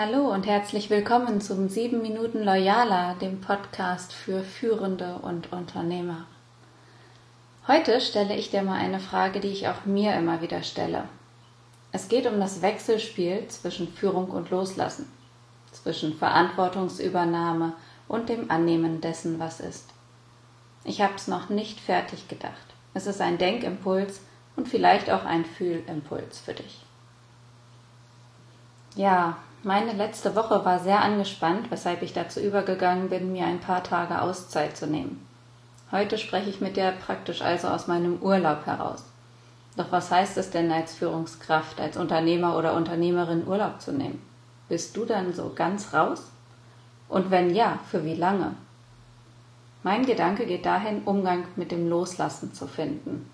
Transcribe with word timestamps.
Hallo 0.00 0.32
und 0.32 0.46
herzlich 0.46 0.90
willkommen 0.90 1.40
zum 1.40 1.68
7 1.68 2.00
Minuten 2.00 2.44
Loyaler, 2.44 3.16
dem 3.20 3.40
Podcast 3.40 4.12
für 4.12 4.44
Führende 4.44 5.16
und 5.16 5.50
Unternehmer. 5.52 6.24
Heute 7.66 8.00
stelle 8.00 8.36
ich 8.36 8.48
dir 8.52 8.62
mal 8.62 8.78
eine 8.78 9.00
Frage, 9.00 9.40
die 9.40 9.48
ich 9.48 9.66
auch 9.66 9.86
mir 9.86 10.14
immer 10.14 10.40
wieder 10.40 10.62
stelle. 10.62 11.08
Es 11.90 12.06
geht 12.06 12.28
um 12.28 12.38
das 12.38 12.62
Wechselspiel 12.62 13.48
zwischen 13.48 13.92
Führung 13.92 14.30
und 14.30 14.50
Loslassen, 14.50 15.10
zwischen 15.72 16.16
Verantwortungsübernahme 16.16 17.72
und 18.06 18.28
dem 18.28 18.52
Annehmen 18.52 19.00
dessen, 19.00 19.40
was 19.40 19.58
ist. 19.58 19.88
Ich 20.84 21.02
habe 21.02 21.14
es 21.16 21.26
noch 21.26 21.48
nicht 21.48 21.80
fertig 21.80 22.28
gedacht. 22.28 22.54
Es 22.94 23.08
ist 23.08 23.20
ein 23.20 23.36
Denkimpuls 23.36 24.20
und 24.54 24.68
vielleicht 24.68 25.10
auch 25.10 25.24
ein 25.24 25.44
Fühlimpuls 25.44 26.38
für 26.38 26.54
dich. 26.54 26.84
Ja, 28.94 29.38
meine 29.68 29.92
letzte 29.92 30.34
Woche 30.34 30.64
war 30.64 30.78
sehr 30.78 31.02
angespannt, 31.02 31.70
weshalb 31.70 32.00
ich 32.00 32.14
dazu 32.14 32.40
übergegangen 32.40 33.10
bin, 33.10 33.32
mir 33.32 33.44
ein 33.44 33.60
paar 33.60 33.84
Tage 33.84 34.22
Auszeit 34.22 34.78
zu 34.78 34.86
nehmen. 34.86 35.28
Heute 35.92 36.16
spreche 36.16 36.48
ich 36.48 36.62
mit 36.62 36.78
dir 36.78 36.90
praktisch 36.92 37.42
also 37.42 37.68
aus 37.68 37.86
meinem 37.86 38.16
Urlaub 38.22 38.64
heraus. 38.64 39.04
Doch 39.76 39.92
was 39.92 40.10
heißt 40.10 40.38
es 40.38 40.48
denn 40.48 40.72
als 40.72 40.94
Führungskraft, 40.94 41.82
als 41.82 41.98
Unternehmer 41.98 42.56
oder 42.56 42.72
Unternehmerin 42.72 43.46
Urlaub 43.46 43.82
zu 43.82 43.92
nehmen? 43.92 44.22
Bist 44.70 44.96
du 44.96 45.04
dann 45.04 45.34
so 45.34 45.52
ganz 45.54 45.92
raus? 45.92 46.22
Und 47.10 47.30
wenn 47.30 47.54
ja, 47.54 47.78
für 47.90 48.06
wie 48.06 48.14
lange? 48.14 48.54
Mein 49.82 50.06
Gedanke 50.06 50.46
geht 50.46 50.64
dahin, 50.64 51.02
Umgang 51.04 51.44
mit 51.56 51.72
dem 51.72 51.90
Loslassen 51.90 52.54
zu 52.54 52.66
finden. 52.66 53.30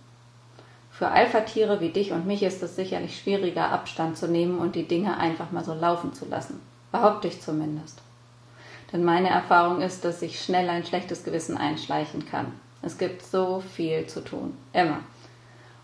Für 0.96 1.08
Alpha-Tiere 1.08 1.80
wie 1.80 1.88
dich 1.88 2.12
und 2.12 2.24
mich 2.24 2.44
ist 2.44 2.62
es 2.62 2.76
sicherlich 2.76 3.18
schwieriger, 3.18 3.70
Abstand 3.70 4.16
zu 4.16 4.28
nehmen 4.28 4.58
und 4.58 4.76
die 4.76 4.86
Dinge 4.86 5.18
einfach 5.18 5.50
mal 5.50 5.64
so 5.64 5.74
laufen 5.74 6.14
zu 6.14 6.24
lassen. 6.24 6.60
Behaupte 6.92 7.26
ich 7.26 7.42
zumindest. 7.42 8.00
Denn 8.92 9.02
meine 9.02 9.28
Erfahrung 9.28 9.80
ist, 9.80 10.04
dass 10.04 10.20
sich 10.20 10.40
schnell 10.40 10.70
ein 10.70 10.86
schlechtes 10.86 11.24
Gewissen 11.24 11.56
einschleichen 11.58 12.26
kann. 12.26 12.52
Es 12.80 12.96
gibt 12.96 13.22
so 13.22 13.60
viel 13.74 14.06
zu 14.06 14.22
tun. 14.22 14.56
Immer. 14.72 15.00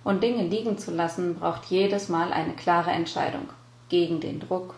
Und 0.04 0.22
Dinge 0.22 0.44
liegen 0.44 0.78
zu 0.78 0.92
lassen 0.92 1.34
braucht 1.34 1.64
jedes 1.66 2.08
Mal 2.08 2.32
eine 2.32 2.52
klare 2.52 2.92
Entscheidung. 2.92 3.48
Gegen 3.88 4.20
den 4.20 4.38
Druck, 4.38 4.76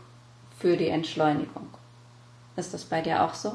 für 0.58 0.78
die 0.78 0.88
Entschleunigung. 0.88 1.68
Ist 2.56 2.72
das 2.72 2.84
bei 2.84 3.02
dir 3.02 3.22
auch 3.22 3.34
so? 3.34 3.52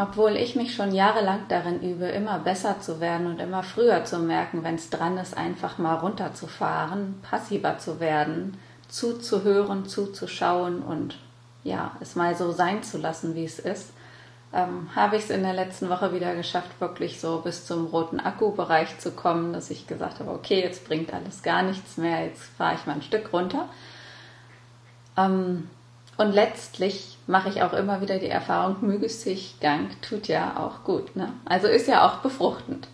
Obwohl 0.00 0.36
ich 0.36 0.54
mich 0.54 0.76
schon 0.76 0.94
jahrelang 0.94 1.40
darin 1.48 1.82
übe, 1.82 2.06
immer 2.06 2.38
besser 2.38 2.80
zu 2.80 3.00
werden 3.00 3.26
und 3.26 3.40
immer 3.40 3.64
früher 3.64 4.04
zu 4.04 4.20
merken, 4.20 4.62
wenn 4.62 4.76
es 4.76 4.90
dran 4.90 5.18
ist, 5.18 5.36
einfach 5.36 5.78
mal 5.78 5.96
runterzufahren, 5.96 7.20
passiver 7.28 7.78
zu 7.78 7.98
werden, 7.98 8.56
zuzuhören, 8.86 9.86
zuzuschauen 9.86 10.82
und 10.82 11.18
ja, 11.64 11.96
es 11.98 12.14
mal 12.14 12.36
so 12.36 12.52
sein 12.52 12.84
zu 12.84 12.98
lassen, 12.98 13.34
wie 13.34 13.44
es 13.44 13.58
ist, 13.58 13.90
ähm, 14.52 14.88
habe 14.94 15.16
ich 15.16 15.24
es 15.24 15.30
in 15.30 15.42
der 15.42 15.52
letzten 15.52 15.88
Woche 15.88 16.14
wieder 16.14 16.36
geschafft, 16.36 16.80
wirklich 16.80 17.20
so 17.20 17.40
bis 17.40 17.66
zum 17.66 17.86
roten 17.86 18.20
Akku-Bereich 18.20 19.00
zu 19.00 19.10
kommen, 19.10 19.52
dass 19.52 19.68
ich 19.68 19.88
gesagt 19.88 20.20
habe, 20.20 20.30
okay, 20.30 20.62
jetzt 20.62 20.86
bringt 20.86 21.12
alles 21.12 21.42
gar 21.42 21.64
nichts 21.64 21.96
mehr, 21.96 22.24
jetzt 22.24 22.44
fahre 22.56 22.76
ich 22.76 22.86
mal 22.86 22.94
ein 22.94 23.02
Stück 23.02 23.32
runter. 23.32 23.68
Ähm, 25.16 25.68
und 26.18 26.32
letztlich 26.32 27.16
mache 27.28 27.48
ich 27.48 27.62
auch 27.62 27.72
immer 27.72 28.00
wieder 28.00 28.18
die 28.18 28.28
Erfahrung, 28.28 28.76
Müßiggang 28.80 29.88
tut 30.02 30.26
ja 30.26 30.56
auch 30.56 30.82
gut. 30.84 31.14
Ne? 31.14 31.32
Also 31.44 31.68
ist 31.68 31.86
ja 31.86 32.06
auch 32.06 32.16
befruchtend. 32.18 32.88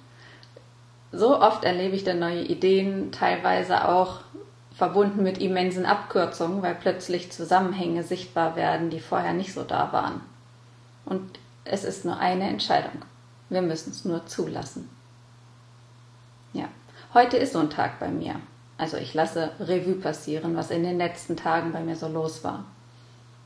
So 1.11 1.41
oft 1.41 1.65
erlebe 1.65 1.97
ich 1.97 2.05
dann 2.05 2.19
neue 2.19 2.43
Ideen, 2.43 3.13
teilweise 3.13 3.89
auch 3.89 4.21
verbunden 4.77 5.23
mit 5.23 5.39
immensen 5.39 5.87
Abkürzungen, 5.87 6.61
weil 6.61 6.75
plötzlich 6.75 7.33
Zusammenhänge 7.33 8.03
sichtbar 8.03 8.57
werden, 8.57 8.91
die 8.91 9.01
vorher 9.01 9.33
nicht 9.33 9.55
so 9.55 9.63
da 9.63 9.93
waren. 9.93 10.21
Und 11.07 11.39
es 11.65 11.85
ist 11.85 12.05
nur 12.05 12.19
eine 12.19 12.49
Entscheidung. 12.49 13.03
Wir 13.49 13.63
müssen 13.63 13.91
es 13.91 14.05
nur 14.05 14.27
zulassen. 14.27 14.91
Ja, 16.53 16.69
heute 17.15 17.39
ist 17.39 17.55
so 17.55 17.61
ein 17.61 17.71
Tag 17.71 18.01
bei 18.01 18.09
mir. 18.09 18.35
Also 18.77 18.99
ich 18.99 19.15
lasse 19.15 19.53
Revue 19.61 19.95
passieren, 19.95 20.57
was 20.57 20.71
in 20.71 20.83
den 20.83 20.99
letzten 20.99 21.37
Tagen 21.37 21.73
bei 21.73 21.81
mir 21.81 21.97
so 21.97 22.09
los 22.09 22.45
war. 22.45 22.65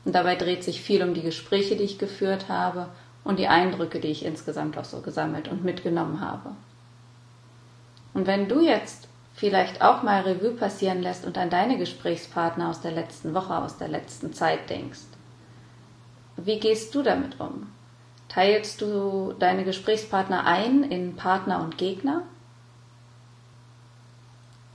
Und 0.05 0.15
dabei 0.15 0.35
dreht 0.35 0.63
sich 0.63 0.81
viel 0.81 1.03
um 1.03 1.13
die 1.13 1.21
Gespräche, 1.21 1.75
die 1.75 1.83
ich 1.83 1.99
geführt 1.99 2.49
habe 2.49 2.87
und 3.23 3.37
die 3.37 3.47
Eindrücke, 3.47 3.99
die 3.99 4.07
ich 4.07 4.25
insgesamt 4.25 4.77
auch 4.77 4.85
so 4.85 5.01
gesammelt 5.01 5.47
und 5.47 5.63
mitgenommen 5.63 6.21
habe. 6.21 6.51
Und 8.13 8.27
wenn 8.27 8.47
du 8.47 8.61
jetzt 8.61 9.07
vielleicht 9.33 9.81
auch 9.81 10.03
mal 10.03 10.21
Revue 10.21 10.51
passieren 10.51 11.01
lässt 11.01 11.25
und 11.25 11.37
an 11.37 11.49
deine 11.49 11.77
Gesprächspartner 11.77 12.69
aus 12.69 12.81
der 12.81 12.91
letzten 12.91 13.33
Woche, 13.33 13.55
aus 13.55 13.77
der 13.77 13.87
letzten 13.87 14.33
Zeit 14.33 14.69
denkst, 14.69 14.99
wie 16.37 16.59
gehst 16.59 16.95
du 16.95 17.03
damit 17.03 17.39
um? 17.39 17.67
Teilst 18.29 18.81
du 18.81 19.33
deine 19.39 19.63
Gesprächspartner 19.63 20.45
ein 20.45 20.83
in 20.83 21.15
Partner 21.15 21.61
und 21.61 21.77
Gegner? 21.77 22.23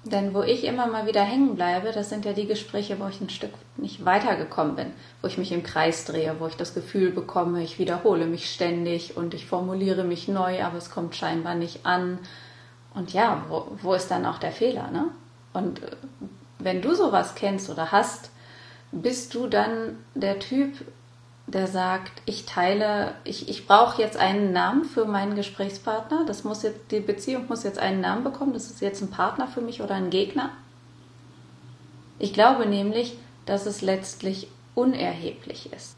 Denn 0.04 0.34
wo 0.34 0.42
ich 0.42 0.64
immer 0.64 0.86
mal 0.86 1.06
wieder 1.06 1.22
hängen 1.22 1.54
bleibe, 1.54 1.90
das 1.90 2.10
sind 2.10 2.26
ja 2.26 2.34
die 2.34 2.46
Gespräche, 2.46 3.00
wo 3.00 3.08
ich 3.08 3.22
ein 3.22 3.30
Stück 3.30 3.52
nicht 3.78 4.04
weitergekommen 4.04 4.76
bin, 4.76 4.92
wo 5.22 5.28
ich 5.28 5.38
mich 5.38 5.50
im 5.50 5.62
Kreis 5.62 6.04
drehe, 6.04 6.36
wo 6.38 6.46
ich 6.46 6.56
das 6.56 6.74
Gefühl 6.74 7.10
bekomme, 7.10 7.62
ich 7.62 7.78
wiederhole 7.78 8.26
mich 8.26 8.52
ständig 8.52 9.16
und 9.16 9.32
ich 9.32 9.46
formuliere 9.46 10.04
mich 10.04 10.28
neu, 10.28 10.62
aber 10.62 10.76
es 10.76 10.90
kommt 10.90 11.16
scheinbar 11.16 11.54
nicht 11.54 11.86
an. 11.86 12.18
Und 12.94 13.14
ja, 13.14 13.46
wo, 13.48 13.66
wo 13.80 13.94
ist 13.94 14.10
dann 14.10 14.26
auch 14.26 14.38
der 14.38 14.52
Fehler? 14.52 14.90
Ne? 14.90 15.06
Und 15.54 15.82
äh, 15.82 15.96
wenn 16.58 16.82
du 16.82 16.94
sowas 16.94 17.34
kennst 17.34 17.70
oder 17.70 17.90
hast, 17.90 18.30
bist 18.92 19.34
du 19.34 19.46
dann 19.46 19.96
der 20.14 20.38
Typ, 20.38 20.84
der 21.46 21.66
sagt, 21.66 22.22
ich 22.24 22.46
teile, 22.46 23.14
ich, 23.24 23.48
ich 23.48 23.66
brauche 23.66 24.00
jetzt 24.00 24.16
einen 24.16 24.52
Namen 24.52 24.84
für 24.84 25.04
meinen 25.04 25.34
Gesprächspartner. 25.34 26.24
Das 26.26 26.42
muss 26.42 26.62
jetzt, 26.62 26.90
die 26.90 27.00
Beziehung 27.00 27.46
muss 27.48 27.64
jetzt 27.64 27.78
einen 27.78 28.00
Namen 28.00 28.24
bekommen. 28.24 28.54
Das 28.54 28.70
ist 28.70 28.80
jetzt 28.80 29.02
ein 29.02 29.10
Partner 29.10 29.46
für 29.46 29.60
mich 29.60 29.82
oder 29.82 29.94
ein 29.94 30.10
Gegner. 30.10 30.50
Ich 32.18 32.32
glaube 32.32 32.64
nämlich, 32.66 33.18
dass 33.44 33.66
es 33.66 33.82
letztlich 33.82 34.48
unerheblich 34.74 35.70
ist. 35.72 35.96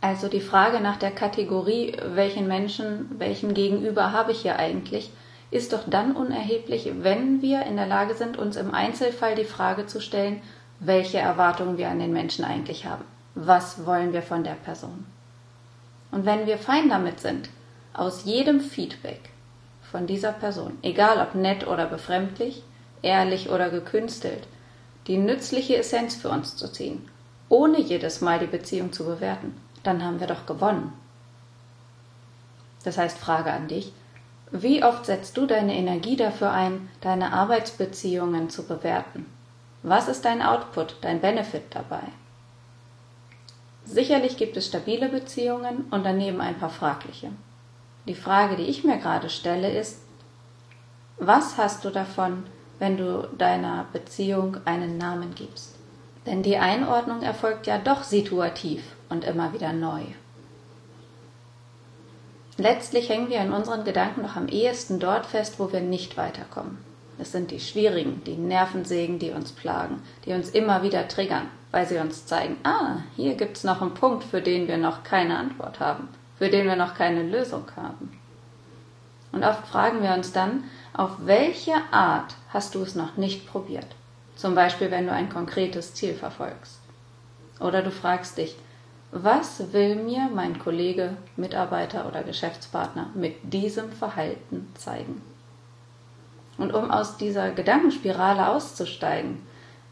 Also 0.00 0.28
die 0.28 0.40
Frage 0.40 0.80
nach 0.80 0.96
der 0.96 1.12
Kategorie, 1.12 1.96
welchen 2.14 2.48
Menschen, 2.48 3.08
welchem 3.18 3.54
Gegenüber 3.54 4.12
habe 4.12 4.32
ich 4.32 4.42
hier 4.42 4.58
eigentlich, 4.58 5.10
ist 5.50 5.72
doch 5.72 5.88
dann 5.88 6.14
unerheblich, 6.14 6.90
wenn 7.00 7.42
wir 7.42 7.62
in 7.62 7.76
der 7.76 7.86
Lage 7.86 8.14
sind, 8.14 8.36
uns 8.36 8.56
im 8.56 8.74
Einzelfall 8.74 9.34
die 9.34 9.44
Frage 9.44 9.86
zu 9.86 10.00
stellen, 10.00 10.42
welche 10.80 11.18
Erwartungen 11.18 11.78
wir 11.78 11.88
an 11.88 11.98
den 11.98 12.12
Menschen 12.12 12.44
eigentlich 12.44 12.84
haben 12.84 13.04
was 13.40 13.86
wollen 13.86 14.12
wir 14.12 14.22
von 14.22 14.42
der 14.42 14.54
Person. 14.54 15.06
Und 16.10 16.26
wenn 16.26 16.46
wir 16.46 16.58
fein 16.58 16.88
damit 16.88 17.20
sind, 17.20 17.48
aus 17.92 18.24
jedem 18.24 18.60
Feedback 18.60 19.20
von 19.92 20.08
dieser 20.08 20.32
Person, 20.32 20.76
egal 20.82 21.20
ob 21.20 21.36
nett 21.36 21.66
oder 21.66 21.86
befremdlich, 21.86 22.64
ehrlich 23.00 23.48
oder 23.50 23.70
gekünstelt, 23.70 24.48
die 25.06 25.18
nützliche 25.18 25.76
Essenz 25.76 26.16
für 26.16 26.30
uns 26.30 26.56
zu 26.56 26.72
ziehen, 26.72 27.08
ohne 27.48 27.80
jedes 27.80 28.20
Mal 28.20 28.40
die 28.40 28.46
Beziehung 28.46 28.92
zu 28.92 29.04
bewerten, 29.04 29.54
dann 29.84 30.02
haben 30.04 30.18
wir 30.18 30.26
doch 30.26 30.44
gewonnen. 30.44 30.92
Das 32.82 32.98
heißt, 32.98 33.18
Frage 33.18 33.52
an 33.52 33.68
dich, 33.68 33.92
wie 34.50 34.82
oft 34.82 35.06
setzt 35.06 35.36
du 35.36 35.46
deine 35.46 35.76
Energie 35.76 36.16
dafür 36.16 36.50
ein, 36.50 36.88
deine 37.02 37.32
Arbeitsbeziehungen 37.32 38.50
zu 38.50 38.66
bewerten? 38.66 39.26
Was 39.84 40.08
ist 40.08 40.24
dein 40.24 40.42
Output, 40.42 40.96
dein 41.02 41.20
Benefit 41.20 41.62
dabei? 41.70 42.02
Sicherlich 43.90 44.36
gibt 44.36 44.54
es 44.58 44.66
stabile 44.66 45.08
Beziehungen 45.08 45.86
und 45.90 46.04
daneben 46.04 46.42
ein 46.42 46.58
paar 46.58 46.68
fragliche. 46.68 47.30
Die 48.06 48.14
Frage, 48.14 48.56
die 48.56 48.64
ich 48.64 48.84
mir 48.84 48.98
gerade 48.98 49.30
stelle, 49.30 49.70
ist, 49.70 50.02
was 51.16 51.56
hast 51.56 51.86
du 51.86 51.90
davon, 51.90 52.44
wenn 52.78 52.98
du 52.98 53.26
deiner 53.38 53.86
Beziehung 53.94 54.58
einen 54.66 54.98
Namen 54.98 55.34
gibst? 55.34 55.74
Denn 56.26 56.42
die 56.42 56.58
Einordnung 56.58 57.22
erfolgt 57.22 57.66
ja 57.66 57.78
doch 57.78 58.02
situativ 58.02 58.82
und 59.08 59.24
immer 59.24 59.54
wieder 59.54 59.72
neu. 59.72 60.02
Letztlich 62.58 63.08
hängen 63.08 63.30
wir 63.30 63.40
in 63.40 63.52
unseren 63.52 63.84
Gedanken 63.84 64.20
noch 64.20 64.36
am 64.36 64.48
ehesten 64.48 65.00
dort 65.00 65.24
fest, 65.24 65.54
wo 65.58 65.72
wir 65.72 65.80
nicht 65.80 66.18
weiterkommen. 66.18 66.76
Es 67.18 67.32
sind 67.32 67.50
die 67.50 67.60
schwierigen, 67.60 68.22
die 68.26 68.36
Nervensägen, 68.36 69.18
die 69.18 69.30
uns 69.30 69.50
plagen, 69.52 70.02
die 70.26 70.34
uns 70.34 70.50
immer 70.50 70.82
wieder 70.82 71.08
triggern 71.08 71.48
weil 71.70 71.86
sie 71.86 71.98
uns 71.98 72.26
zeigen, 72.26 72.56
ah, 72.64 72.98
hier 73.16 73.34
gibt 73.34 73.56
es 73.56 73.64
noch 73.64 73.82
einen 73.82 73.94
Punkt, 73.94 74.24
für 74.24 74.40
den 74.40 74.68
wir 74.68 74.78
noch 74.78 75.02
keine 75.04 75.36
Antwort 75.36 75.80
haben, 75.80 76.08
für 76.38 76.48
den 76.48 76.66
wir 76.66 76.76
noch 76.76 76.94
keine 76.94 77.22
Lösung 77.22 77.64
haben. 77.76 78.18
Und 79.32 79.44
oft 79.44 79.66
fragen 79.66 80.02
wir 80.02 80.14
uns 80.14 80.32
dann, 80.32 80.64
auf 80.94 81.10
welche 81.24 81.74
Art 81.90 82.34
hast 82.50 82.74
du 82.74 82.82
es 82.82 82.94
noch 82.94 83.16
nicht 83.16 83.46
probiert? 83.46 83.86
Zum 84.36 84.54
Beispiel, 84.54 84.90
wenn 84.90 85.06
du 85.06 85.12
ein 85.12 85.28
konkretes 85.28 85.94
Ziel 85.94 86.14
verfolgst. 86.14 86.78
Oder 87.60 87.82
du 87.82 87.90
fragst 87.90 88.38
dich, 88.38 88.56
was 89.10 89.72
will 89.72 89.96
mir 89.96 90.28
mein 90.34 90.58
Kollege, 90.58 91.16
Mitarbeiter 91.36 92.06
oder 92.06 92.22
Geschäftspartner 92.22 93.08
mit 93.14 93.36
diesem 93.42 93.90
Verhalten 93.90 94.72
zeigen? 94.74 95.22
Und 96.56 96.74
um 96.74 96.90
aus 96.90 97.16
dieser 97.16 97.50
Gedankenspirale 97.50 98.48
auszusteigen, 98.48 99.46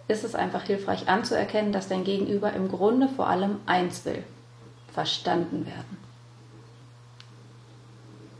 ist 0.08 0.24
es 0.24 0.34
einfach 0.34 0.62
hilfreich 0.62 1.08
anzuerkennen, 1.08 1.72
dass 1.72 1.88
dein 1.88 2.04
Gegenüber 2.04 2.52
im 2.52 2.68
Grunde 2.68 3.08
vor 3.08 3.26
allem 3.28 3.60
eins 3.66 4.04
will, 4.04 4.22
verstanden 4.92 5.66
werden. 5.66 5.98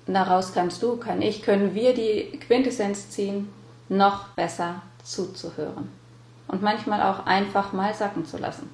Daraus 0.06 0.52
kannst 0.52 0.82
du, 0.82 0.96
kann 0.96 1.20
ich, 1.20 1.42
können 1.42 1.74
wir 1.74 1.92
die 1.92 2.38
Quintessenz 2.38 3.10
ziehen, 3.10 3.48
noch 3.88 4.28
besser 4.28 4.82
zuzuhören. 5.02 5.90
Und 6.46 6.62
manchmal 6.62 7.02
auch 7.02 7.26
einfach 7.26 7.72
mal 7.72 7.92
sacken 7.92 8.24
zu 8.24 8.38
lassen. 8.38 8.70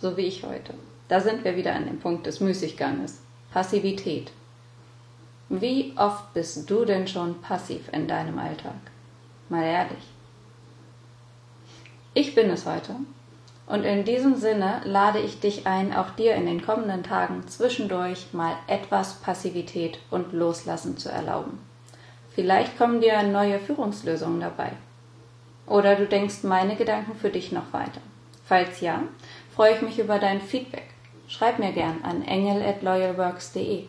So 0.00 0.16
wie 0.16 0.22
ich 0.22 0.42
heute. 0.42 0.74
Da 1.08 1.20
sind 1.20 1.44
wir 1.44 1.56
wieder 1.56 1.74
an 1.74 1.86
dem 1.86 2.00
Punkt 2.00 2.26
des 2.26 2.40
Müßigganges. 2.40 3.20
Passivität. 3.52 4.32
Wie 5.48 5.92
oft 5.96 6.32
bist 6.34 6.68
du 6.68 6.84
denn 6.84 7.06
schon 7.06 7.40
passiv 7.42 7.88
in 7.92 8.08
deinem 8.08 8.38
Alltag? 8.38 8.78
Mal 9.48 9.64
ehrlich. 9.64 10.04
Ich 12.12 12.34
bin 12.34 12.50
es 12.50 12.66
heute. 12.66 12.96
Und 13.66 13.84
in 13.84 14.04
diesem 14.04 14.34
Sinne 14.34 14.80
lade 14.84 15.20
ich 15.20 15.38
dich 15.38 15.68
ein, 15.68 15.94
auch 15.94 16.10
dir 16.10 16.34
in 16.34 16.44
den 16.44 16.60
kommenden 16.60 17.04
Tagen 17.04 17.46
zwischendurch 17.46 18.32
mal 18.32 18.54
etwas 18.66 19.20
Passivität 19.20 20.00
und 20.10 20.32
Loslassen 20.32 20.98
zu 20.98 21.08
erlauben. 21.08 21.60
Vielleicht 22.34 22.76
kommen 22.76 23.00
dir 23.00 23.22
neue 23.22 23.60
Führungslösungen 23.60 24.40
dabei. 24.40 24.72
Oder 25.66 25.94
du 25.94 26.06
denkst 26.06 26.42
meine 26.42 26.74
Gedanken 26.74 27.14
für 27.14 27.30
dich 27.30 27.52
noch 27.52 27.72
weiter. 27.72 28.00
Falls 28.44 28.80
ja, 28.80 29.04
freue 29.54 29.76
ich 29.76 29.82
mich 29.82 30.00
über 30.00 30.18
dein 30.18 30.40
Feedback. 30.40 30.88
Schreib 31.28 31.60
mir 31.60 31.70
gern 31.70 32.02
an 32.02 32.22
engel@loyalworks.de. 32.22 33.84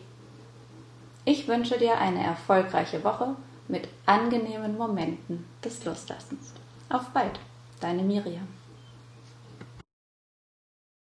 Ich 1.24 1.48
wünsche 1.48 1.76
dir 1.78 1.98
eine 1.98 2.22
erfolgreiche 2.22 3.02
Woche 3.02 3.34
mit 3.66 3.88
angenehmen 4.06 4.78
Momenten 4.78 5.44
des 5.64 5.84
Loslassens. 5.84 6.52
Auf 6.88 7.08
bald! 7.08 7.40
Deine 7.82 8.04
Miriam. 8.04 8.61